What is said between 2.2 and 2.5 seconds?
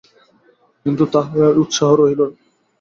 না।